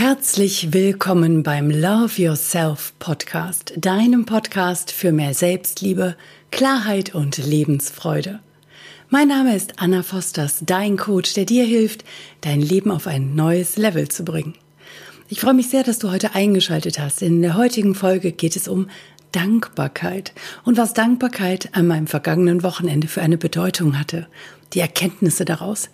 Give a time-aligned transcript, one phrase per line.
[0.00, 6.14] Herzlich willkommen beim Love Yourself Podcast, deinem Podcast für mehr Selbstliebe,
[6.52, 8.38] Klarheit und Lebensfreude.
[9.10, 12.04] Mein Name ist Anna Fosters, dein Coach, der dir hilft,
[12.42, 14.54] dein Leben auf ein neues Level zu bringen.
[15.28, 17.20] Ich freue mich sehr, dass du heute eingeschaltet hast.
[17.20, 18.88] In der heutigen Folge geht es um
[19.32, 20.32] Dankbarkeit
[20.64, 24.28] und was Dankbarkeit an meinem vergangenen Wochenende für eine Bedeutung hatte,
[24.74, 25.90] die Erkenntnisse daraus.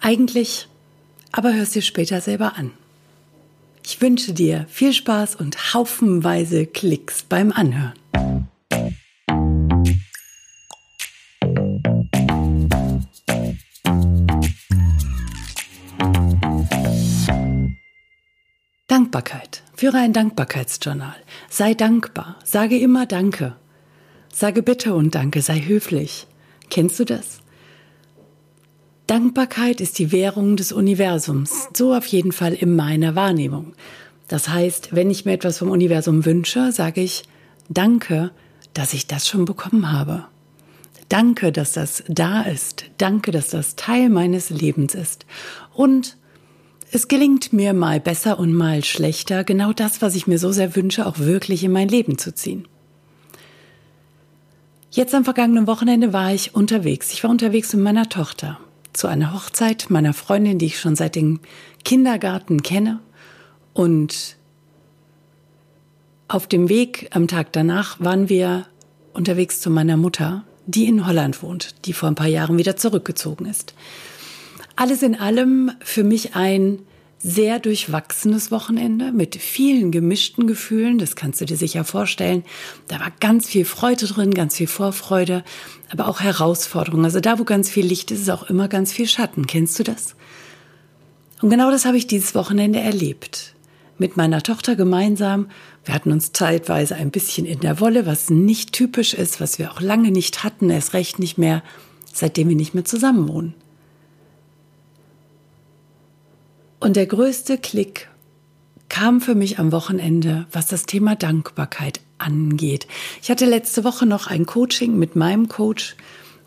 [0.00, 0.66] Eigentlich,
[1.30, 2.72] aber hörst dir später selber an.
[3.86, 7.92] Ich wünsche dir viel Spaß und haufenweise Klicks beim Anhören.
[18.88, 19.62] Dankbarkeit.
[19.76, 21.16] Führe ein Dankbarkeitsjournal.
[21.50, 22.38] Sei dankbar.
[22.42, 23.56] Sage immer Danke.
[24.32, 25.42] Sage bitte und Danke.
[25.42, 26.26] Sei höflich.
[26.70, 27.43] Kennst du das?
[29.06, 33.74] Dankbarkeit ist die Währung des Universums, so auf jeden Fall in meiner Wahrnehmung.
[34.28, 37.24] Das heißt, wenn ich mir etwas vom Universum wünsche, sage ich
[37.68, 38.30] Danke,
[38.72, 40.24] dass ich das schon bekommen habe.
[41.10, 42.86] Danke, dass das da ist.
[42.96, 45.26] Danke, dass das Teil meines Lebens ist.
[45.74, 46.16] Und
[46.90, 50.76] es gelingt mir mal besser und mal schlechter, genau das, was ich mir so sehr
[50.76, 52.66] wünsche, auch wirklich in mein Leben zu ziehen.
[54.90, 57.12] Jetzt am vergangenen Wochenende war ich unterwegs.
[57.12, 58.58] Ich war unterwegs mit meiner Tochter
[58.94, 61.40] zu einer Hochzeit meiner Freundin, die ich schon seit dem
[61.84, 63.00] Kindergarten kenne.
[63.72, 64.36] Und
[66.28, 68.66] auf dem Weg am Tag danach waren wir
[69.12, 73.46] unterwegs zu meiner Mutter, die in Holland wohnt, die vor ein paar Jahren wieder zurückgezogen
[73.46, 73.74] ist.
[74.76, 76.80] Alles in allem für mich ein
[77.24, 80.98] sehr durchwachsenes Wochenende mit vielen gemischten Gefühlen.
[80.98, 82.44] Das kannst du dir sicher vorstellen.
[82.86, 85.42] Da war ganz viel Freude drin, ganz viel Vorfreude,
[85.90, 87.06] aber auch Herausforderungen.
[87.06, 89.46] Also da, wo ganz viel Licht ist, ist auch immer ganz viel Schatten.
[89.46, 90.16] Kennst du das?
[91.40, 93.54] Und genau das habe ich dieses Wochenende erlebt.
[93.96, 95.48] Mit meiner Tochter gemeinsam.
[95.86, 99.72] Wir hatten uns zeitweise ein bisschen in der Wolle, was nicht typisch ist, was wir
[99.72, 101.62] auch lange nicht hatten, erst recht nicht mehr,
[102.12, 103.54] seitdem wir nicht mehr zusammen wohnen.
[106.84, 108.10] Und der größte Klick
[108.90, 112.86] kam für mich am Wochenende, was das Thema Dankbarkeit angeht.
[113.22, 115.96] Ich hatte letzte Woche noch ein Coaching mit meinem Coach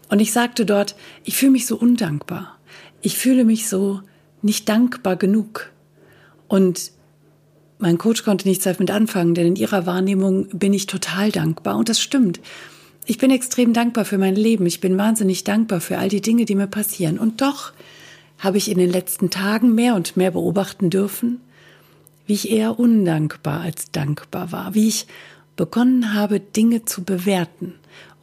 [0.09, 2.55] und ich sagte dort, ich fühle mich so undankbar.
[3.01, 4.01] Ich fühle mich so
[4.43, 5.71] nicht dankbar genug.
[6.47, 6.91] Und
[7.79, 11.77] mein Coach konnte nichts damit anfangen, denn in ihrer Wahrnehmung bin ich total dankbar.
[11.77, 12.41] Und das stimmt.
[13.07, 14.67] Ich bin extrem dankbar für mein Leben.
[14.67, 17.17] Ich bin wahnsinnig dankbar für all die Dinge, die mir passieren.
[17.17, 17.73] Und doch
[18.39, 21.41] habe ich in den letzten Tagen mehr und mehr beobachten dürfen,
[22.25, 25.07] wie ich eher undankbar als dankbar war, wie ich
[25.55, 27.73] begonnen habe, Dinge zu bewerten,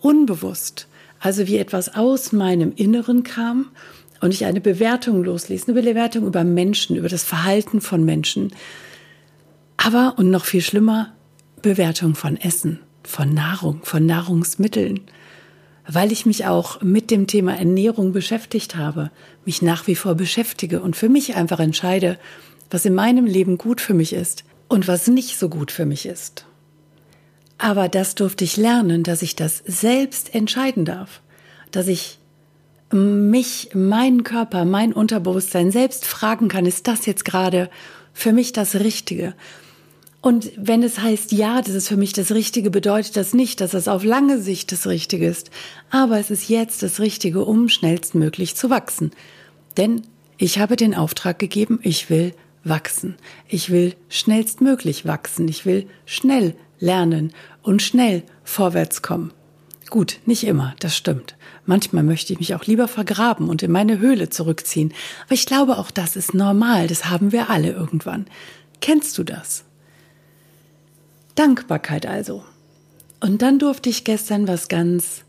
[0.00, 0.88] unbewusst,
[1.19, 3.70] also wie etwas aus meinem Inneren kam
[4.20, 8.52] und ich eine Bewertung losließ, eine Bewertung über Menschen, über das Verhalten von Menschen,
[9.76, 11.12] aber und noch viel schlimmer,
[11.60, 15.00] Bewertung von Essen, von Nahrung, von Nahrungsmitteln
[15.87, 19.11] weil ich mich auch mit dem Thema Ernährung beschäftigt habe,
[19.45, 22.19] mich nach wie vor beschäftige und für mich einfach entscheide,
[22.71, 26.06] was in meinem Leben gut für mich ist und was nicht so gut für mich
[26.06, 26.47] ist.
[27.59, 31.21] Aber das durfte ich lernen, dass ich das selbst entscheiden darf,
[31.71, 32.19] dass ich
[32.93, 37.71] mich, meinen Körper, mein Unterbewusstsein selbst fragen kann, ist das jetzt gerade
[38.12, 39.34] für mich das Richtige?
[40.25, 43.75] Und wenn es heißt, ja, das ist für mich das Richtige, bedeutet das nicht, dass
[43.75, 45.51] es auf lange Sicht das Richtige ist.
[45.91, 49.11] Aber es ist jetzt das Richtige, um schnellstmöglich zu wachsen.
[49.77, 50.01] Denn
[50.39, 52.33] ich habe den Auftrag gegeben, ich will
[52.65, 53.17] wachsen.
[53.49, 55.47] Ich will schnellstmöglich wachsen.
[55.47, 59.31] Ich will schnell lernen und schnell vorwärts kommen.
[59.91, 61.37] Gut, nicht immer, das stimmt.
[61.67, 64.95] Manchmal möchte ich mich auch lieber vergraben und in meine Höhle zurückziehen.
[65.27, 66.87] Aber ich glaube, auch das ist normal.
[66.87, 68.25] Das haben wir alle irgendwann.
[68.81, 69.67] Kennst du das?
[71.34, 72.45] Dankbarkeit also.
[73.21, 75.22] Und dann durfte ich gestern was ganz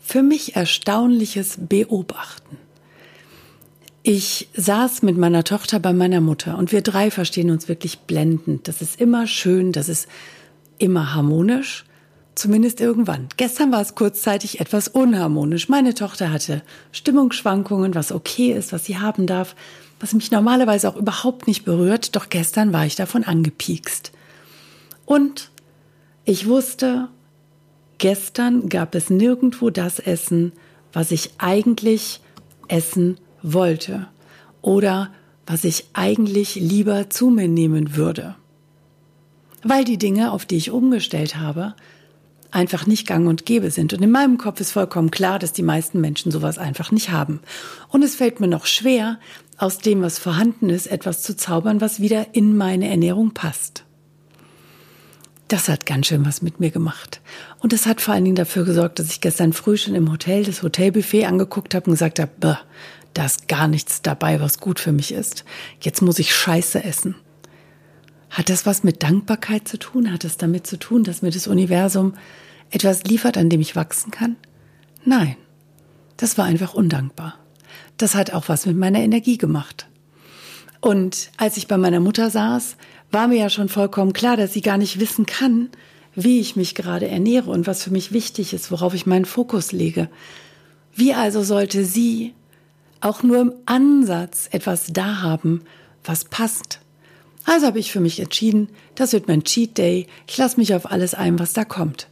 [0.00, 2.56] für mich Erstaunliches beobachten.
[4.04, 8.68] Ich saß mit meiner Tochter bei meiner Mutter und wir drei verstehen uns wirklich blendend.
[8.68, 10.06] Das ist immer schön, das ist
[10.78, 11.84] immer harmonisch,
[12.36, 13.26] zumindest irgendwann.
[13.36, 15.68] Gestern war es kurzzeitig etwas unharmonisch.
[15.68, 16.62] Meine Tochter hatte
[16.92, 19.56] Stimmungsschwankungen, was okay ist, was sie haben darf,
[19.98, 24.12] was mich normalerweise auch überhaupt nicht berührt, doch gestern war ich davon angepiekst.
[25.06, 25.50] Und
[26.24, 27.08] ich wusste,
[27.98, 30.52] gestern gab es nirgendwo das Essen,
[30.92, 32.20] was ich eigentlich
[32.68, 34.08] essen wollte
[34.60, 35.10] oder
[35.46, 38.34] was ich eigentlich lieber zu mir nehmen würde.
[39.62, 41.74] Weil die Dinge, auf die ich umgestellt habe,
[42.50, 43.92] einfach nicht gang und gäbe sind.
[43.92, 47.40] Und in meinem Kopf ist vollkommen klar, dass die meisten Menschen sowas einfach nicht haben.
[47.88, 49.18] Und es fällt mir noch schwer,
[49.58, 53.85] aus dem, was vorhanden ist, etwas zu zaubern, was wieder in meine Ernährung passt.
[55.48, 57.20] Das hat ganz schön was mit mir gemacht.
[57.60, 60.44] Und das hat vor allen Dingen dafür gesorgt, dass ich gestern früh schon im Hotel
[60.44, 62.58] das Hotelbuffet angeguckt habe und gesagt habe,
[63.14, 65.44] da ist gar nichts dabei, was gut für mich ist.
[65.80, 67.14] Jetzt muss ich Scheiße essen.
[68.28, 70.12] Hat das was mit Dankbarkeit zu tun?
[70.12, 72.14] Hat es damit zu tun, dass mir das Universum
[72.70, 74.36] etwas liefert, an dem ich wachsen kann?
[75.04, 75.36] Nein,
[76.16, 77.38] das war einfach undankbar.
[77.96, 79.86] Das hat auch was mit meiner Energie gemacht.
[80.80, 82.76] Und als ich bei meiner Mutter saß,
[83.16, 85.70] war mir ja schon vollkommen klar, dass sie gar nicht wissen kann,
[86.14, 89.72] wie ich mich gerade ernähre und was für mich wichtig ist, worauf ich meinen Fokus
[89.72, 90.10] lege.
[90.94, 92.34] Wie also sollte sie
[93.00, 95.62] auch nur im Ansatz etwas da haben,
[96.04, 96.80] was passt?
[97.46, 100.08] Also habe ich für mich entschieden, das wird mein Cheat Day.
[100.26, 102.08] Ich lasse mich auf alles ein, was da kommt.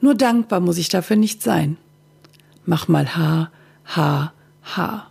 [0.00, 1.76] Nur dankbar muss ich dafür nicht sein.
[2.64, 3.50] Mach mal H,
[3.84, 4.32] H,
[4.64, 5.10] H.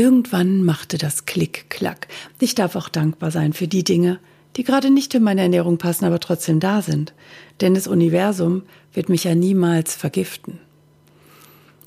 [0.00, 2.08] Irgendwann machte das Klick, Klack.
[2.38, 4.18] Ich darf auch dankbar sein für die Dinge,
[4.56, 7.12] die gerade nicht in meine Ernährung passen, aber trotzdem da sind.
[7.60, 8.62] Denn das Universum
[8.94, 10.58] wird mich ja niemals vergiften.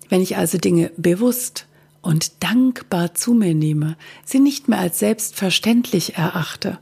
[0.09, 1.65] Wenn ich also Dinge bewusst
[2.03, 6.77] und dankbar zu mir nehme, sie nicht mehr als selbstverständlich erachte.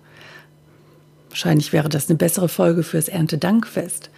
[1.29, 4.09] Wahrscheinlich wäre das eine bessere Folge fürs Erntedankfest.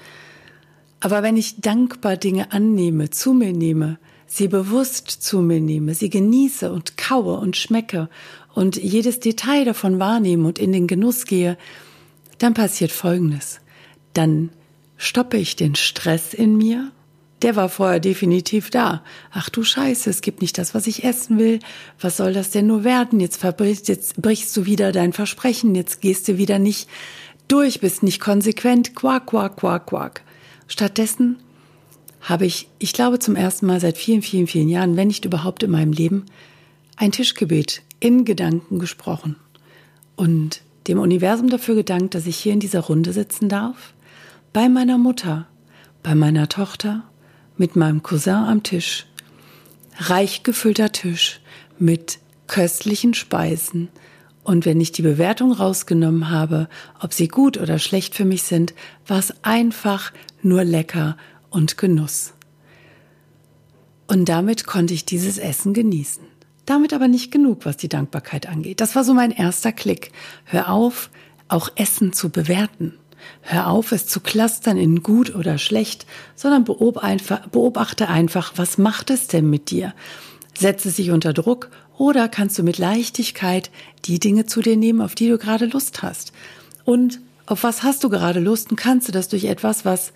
[1.00, 4.00] Aber wenn ich dankbar Dinge annehme, zu mir nehme,
[4.36, 8.10] sie bewusst zu mir nehme, sie genieße und kaue und schmecke
[8.54, 11.58] und jedes Detail davon wahrnehme und in den Genuss gehe,
[12.38, 13.60] dann passiert Folgendes.
[14.14, 14.50] Dann
[14.98, 16.92] stoppe ich den Stress in mir
[17.44, 19.04] der war vorher definitiv da.
[19.32, 21.60] Ach du Scheiße, es gibt nicht das, was ich essen will.
[22.00, 23.20] Was soll das denn nur werden?
[23.20, 25.76] Jetzt verbrichst, jetzt brichst du wieder dein Versprechen.
[25.76, 26.88] Jetzt gehst du wieder nicht
[27.50, 28.96] durch, bist nicht konsequent.
[28.96, 30.22] Quack, quack, quack, quack.
[30.68, 31.38] Stattdessen
[32.24, 35.62] habe ich, ich glaube zum ersten Mal seit vielen, vielen, vielen Jahren, wenn nicht überhaupt
[35.62, 36.26] in meinem Leben,
[36.96, 39.36] ein Tischgebet in Gedanken gesprochen
[40.16, 43.94] und dem Universum dafür gedankt, dass ich hier in dieser Runde sitzen darf,
[44.54, 45.48] bei meiner Mutter,
[46.02, 47.04] bei meiner Tochter
[47.58, 49.06] mit meinem Cousin am Tisch.
[49.98, 51.40] Reich gefüllter Tisch
[51.78, 53.90] mit köstlichen Speisen.
[54.44, 56.68] Und wenn ich die Bewertung rausgenommen habe,
[57.00, 58.74] ob sie gut oder schlecht für mich sind,
[59.08, 60.12] war es einfach
[60.42, 61.16] nur lecker
[61.54, 62.34] und Genuss.
[64.08, 66.24] Und damit konnte ich dieses Essen genießen.
[66.66, 68.82] Damit aber nicht genug, was die Dankbarkeit angeht.
[68.82, 70.12] Das war so mein erster Klick.
[70.46, 71.10] Hör auf,
[71.48, 72.94] auch Essen zu bewerten.
[73.42, 76.06] Hör auf, es zu clustern in gut oder schlecht,
[76.36, 79.94] sondern beobachte einfach, was macht es denn mit dir?
[80.58, 83.72] Setze sich unter Druck oder kannst du mit Leichtigkeit
[84.06, 86.34] die Dinge zu dir nehmen, auf die du gerade Lust hast?
[86.86, 90.14] Und auf was hast du gerade Lust und kannst du das durch etwas, was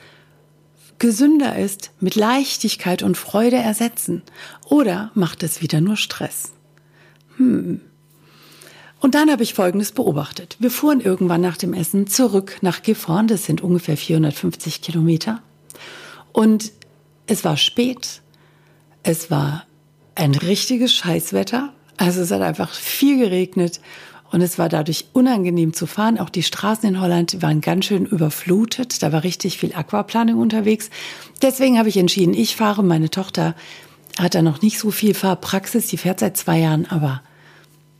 [1.00, 4.24] gesünder ist, mit Leichtigkeit und Freude ersetzen?
[4.66, 6.52] Oder macht es wieder nur Stress?
[7.38, 7.82] Hm,
[9.00, 10.58] und dann habe ich Folgendes beobachtet.
[10.60, 13.28] Wir fuhren irgendwann nach dem Essen zurück nach Gifhorn.
[13.28, 15.42] Das sind ungefähr 450 Kilometer.
[16.32, 16.72] Und
[17.28, 18.22] es war spät.
[19.04, 19.66] Es war
[20.16, 21.74] ein richtiges Scheißwetter.
[21.98, 23.82] Also es hat einfach viel geregnet
[24.32, 26.20] und es war dadurch unangenehm zu fahren.
[26.20, 29.02] Auch die Straßen in Holland waren ganz schön überflutet.
[29.02, 30.90] Da war richtig viel Aquaplaning unterwegs.
[31.42, 32.84] Deswegen habe ich entschieden, ich fahre.
[32.84, 33.56] Meine Tochter
[34.20, 35.88] hat da noch nicht so viel Fahrpraxis.
[35.88, 37.22] Die fährt seit zwei Jahren, aber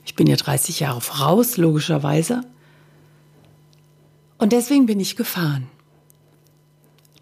[0.06, 2.42] ich bin ja 30 Jahre voraus, logischerweise.
[4.38, 5.68] Und deswegen bin ich gefahren.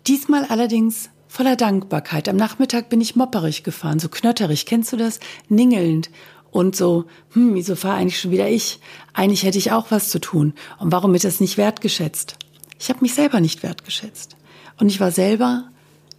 [0.08, 2.30] Diesmal allerdings voller Dankbarkeit.
[2.30, 4.66] Am Nachmittag bin ich mopperig gefahren, so knötterig.
[4.66, 5.20] Kennst du das?
[5.50, 6.10] Ningelnd.
[6.56, 8.80] Und so, hm, wieso fahre eigentlich schon wieder ich?
[9.12, 10.54] Eigentlich hätte ich auch was zu tun.
[10.80, 12.38] Und warum wird das nicht wertgeschätzt?
[12.80, 14.38] Ich habe mich selber nicht wertgeschätzt.
[14.80, 15.66] Und ich war selber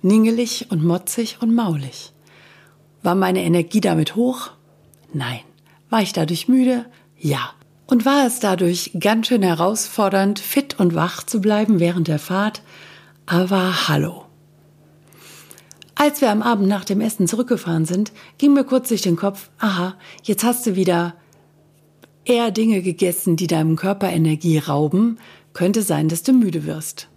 [0.03, 2.13] ningelig und motzig und maulig.
[3.03, 4.51] War meine Energie damit hoch?
[5.15, 5.41] Nein.
[5.89, 6.85] War ich dadurch müde?
[7.19, 7.53] Ja.
[7.87, 12.61] Und war es dadurch ganz schön herausfordernd, fit und wach zu bleiben während der Fahrt?
[13.25, 14.26] Aber hallo.
[15.99, 19.49] Als wir am Abend nach dem Essen zurückgefahren sind, ging mir kurz durch den Kopf,
[19.59, 21.15] aha, jetzt hast du wieder
[22.27, 25.19] eher Dinge gegessen, die deinem Körper Energie rauben,
[25.55, 27.09] könnte sein, dass du müde wirst.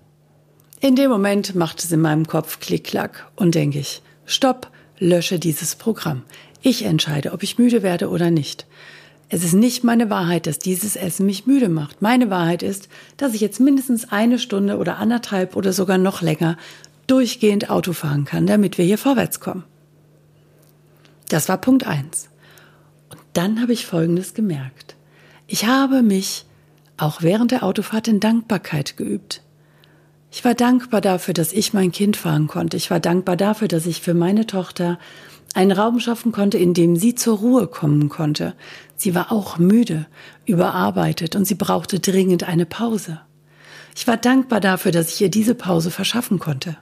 [0.80, 5.76] In dem Moment macht es in meinem Kopf Klick-Klack und denke ich, stopp, lösche dieses
[5.76, 6.24] Programm.
[6.62, 8.66] Ich entscheide, ob ich müde werde oder nicht.
[9.28, 12.02] Es ist nicht meine Wahrheit, dass dieses Essen mich müde macht.
[12.02, 16.58] Meine Wahrheit ist, dass ich jetzt mindestens eine Stunde oder anderthalb oder sogar noch länger
[17.10, 19.64] durchgehend Auto fahren kann, damit wir hier vorwärts kommen.
[21.30, 22.30] Das war Punkt eins.
[23.10, 24.96] Und dann habe ich Folgendes gemerkt.
[25.48, 26.46] Ich habe mich
[26.98, 29.42] auch während der Autofahrt in Dankbarkeit geübt.
[30.32, 32.78] Ich war dankbar dafür, dass ich mein Kind fahren konnte.
[32.78, 35.00] Ich war dankbar dafür, dass ich für meine Tochter
[35.56, 38.54] einen Raum schaffen konnte, in dem sie zur Ruhe kommen konnte.
[38.96, 40.06] Sie war auch müde,
[40.46, 43.22] überarbeitet und sie brauchte dringend eine Pause.
[43.96, 46.78] Ich war dankbar dafür, dass ich ihr diese Pause verschaffen konnte.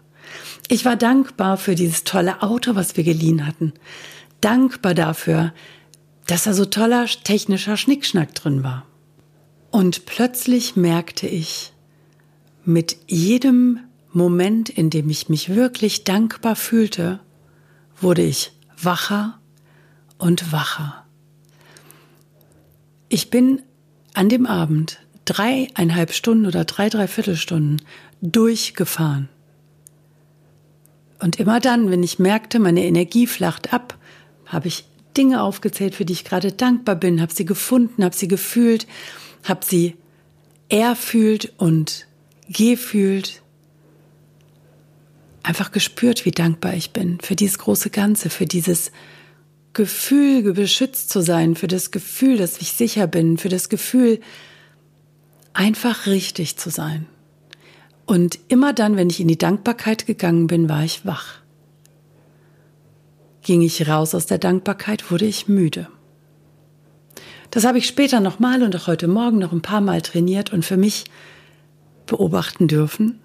[0.69, 3.73] Ich war dankbar für dieses tolle Auto, was wir geliehen hatten.
[4.41, 5.53] Dankbar dafür,
[6.25, 8.85] dass da so toller technischer Schnickschnack drin war.
[9.71, 11.73] Und plötzlich merkte ich,
[12.65, 13.79] mit jedem
[14.11, 17.19] Moment, in dem ich mich wirklich dankbar fühlte,
[18.01, 19.39] wurde ich wacher
[20.17, 21.05] und wacher.
[23.09, 23.61] Ich bin
[24.13, 27.77] an dem Abend dreieinhalb Stunden oder drei, dreiviertel Stunden
[28.21, 29.29] durchgefahren.
[31.19, 33.97] Und immer dann, wenn ich merkte, meine Energie flacht ab,
[34.45, 38.27] habe ich Dinge aufgezählt, für die ich gerade dankbar bin, habe sie gefunden, habe sie
[38.27, 38.87] gefühlt,
[39.43, 39.95] habe sie
[40.69, 42.07] erfühlt und
[42.47, 43.41] gefühlt,
[45.47, 48.91] einfach gespürt, wie dankbar ich bin für dieses große Ganze, für dieses
[49.73, 54.19] Gefühl, beschützt zu sein, für das Gefühl, dass ich sicher bin, für das Gefühl,
[55.53, 57.07] einfach richtig zu sein.
[58.07, 61.41] Und immer dann, wenn ich in die Dankbarkeit gegangen bin, war ich wach.
[63.41, 65.89] Ging ich raus aus der Dankbarkeit, wurde ich müde.
[67.51, 70.63] Das habe ich später nochmal und auch heute Morgen noch ein paar Mal trainiert und
[70.63, 71.05] für mich
[72.05, 73.19] beobachten dürfen,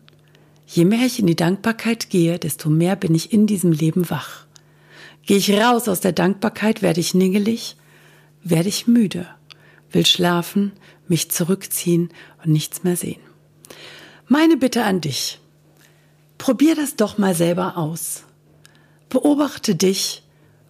[0.66, 4.46] je mehr ich in die Dankbarkeit gehe, desto mehr bin ich in diesem Leben wach.
[5.24, 7.76] Gehe ich raus aus der Dankbarkeit, werde ich ningelig,
[8.42, 9.26] werde ich müde,
[9.92, 10.72] will schlafen,
[11.06, 12.10] mich zurückziehen
[12.44, 13.31] und nichts mehr sehen.
[14.32, 15.40] Meine Bitte an dich,
[16.38, 18.24] probier das doch mal selber aus.
[19.10, 20.22] Beobachte dich,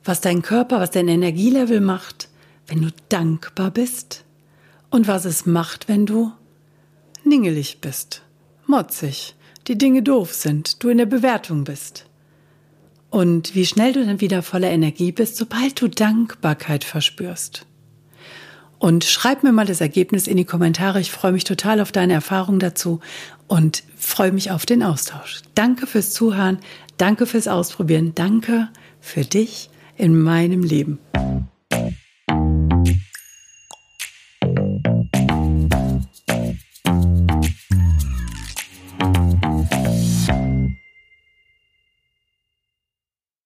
[0.02, 2.28] was dein Körper, was dein Energielevel macht,
[2.66, 4.25] wenn du dankbar bist
[4.90, 6.33] und was es macht, wenn du
[7.23, 8.23] ningelig bist,
[8.66, 9.37] motzig,
[9.69, 12.07] die Dinge doof sind, du in der Bewertung bist.
[13.11, 17.64] Und wie schnell du dann wieder voller Energie bist, sobald du Dankbarkeit verspürst.
[18.83, 20.99] Und schreib mir mal das Ergebnis in die Kommentare.
[20.99, 22.99] Ich freue mich total auf deine Erfahrung dazu
[23.47, 25.43] und freue mich auf den Austausch.
[25.55, 26.59] Danke fürs Zuhören,
[26.97, 28.71] danke fürs Ausprobieren, danke
[29.01, 30.99] für dich in meinem Leben.